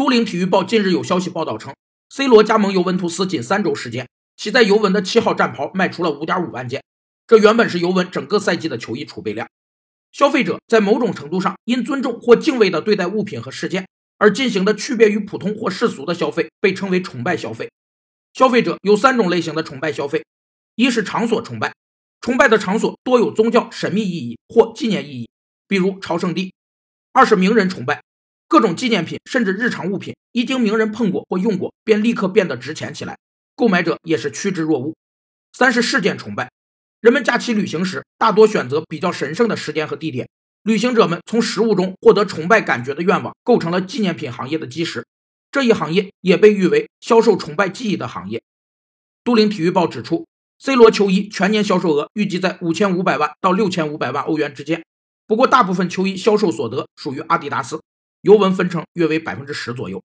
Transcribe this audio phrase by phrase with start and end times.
[0.00, 1.74] 都灵体育报近日有消息报道称
[2.08, 6.82] ，C 罗加盟尤文图斯仅三周时间，其在尤文的七号战袍卖出了五点五万件，
[7.26, 9.46] 这原本是尤文整个赛季的球衣储备量。
[10.10, 13.86] 消费者在某种程度上因尊重或敬畏的对待物品和事件
[14.16, 17.70] 而进行的区别于普通或世俗的消费，被称为崇拜消费。
[18.32, 20.24] 消费者有三种类型的崇拜消费：
[20.76, 21.74] 一是场所崇拜，
[22.22, 25.28] 崇拜的场所多有宗教神秘意义或纪念意义，
[25.68, 26.54] 比如朝圣地；
[27.12, 28.00] 二是名人崇拜。
[28.50, 33.16] 各种纪念品甚至日常物品，一经名人碰过或用过，便立刻变得值钱起来，
[33.54, 34.92] 购买者也是趋之若鹜。
[35.52, 36.50] 三是事件崇拜，
[37.00, 40.28] 人们假期旅行时大多选择比较神圣的时间和地点，
[40.64, 45.06] 旅行者们从实物中获得崇拜感觉的愿望，构成了纪念品行业的基石。
[45.52, 48.42] 这一行业也被誉为销售崇拜记忆的行业。
[49.22, 50.26] 都灵体育报指出
[50.58, 54.84] ，C 罗球衣全年销售额预计在五千五百万到六千五百万欧元之间，
[55.28, 57.80] 不过大部分球衣销售所得属于阿迪达斯。
[58.22, 60.02] 尤文分成约为百分之十左右。